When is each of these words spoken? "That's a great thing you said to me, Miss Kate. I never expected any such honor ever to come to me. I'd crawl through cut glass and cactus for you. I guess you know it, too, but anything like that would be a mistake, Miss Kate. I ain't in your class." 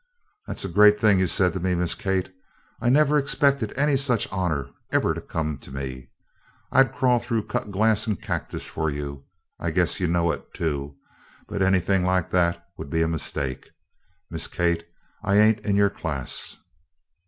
"That's 0.47 0.65
a 0.65 0.67
great 0.67 0.99
thing 0.99 1.19
you 1.19 1.27
said 1.27 1.53
to 1.53 1.59
me, 1.59 1.75
Miss 1.75 1.93
Kate. 1.93 2.33
I 2.81 2.89
never 2.89 3.19
expected 3.19 3.71
any 3.77 3.95
such 3.95 4.27
honor 4.31 4.71
ever 4.91 5.13
to 5.13 5.21
come 5.21 5.59
to 5.59 5.69
me. 5.71 6.09
I'd 6.71 6.95
crawl 6.95 7.19
through 7.19 7.45
cut 7.45 7.69
glass 7.69 8.07
and 8.07 8.19
cactus 8.19 8.67
for 8.67 8.89
you. 8.89 9.25
I 9.59 9.69
guess 9.69 9.99
you 9.99 10.07
know 10.07 10.31
it, 10.31 10.55
too, 10.55 10.97
but 11.47 11.61
anything 11.61 12.03
like 12.03 12.31
that 12.31 12.65
would 12.79 12.89
be 12.89 13.03
a 13.03 13.07
mistake, 13.07 13.69
Miss 14.31 14.47
Kate. 14.47 14.85
I 15.23 15.35
ain't 15.37 15.59
in 15.59 15.75
your 15.75 15.91
class." 15.91 16.57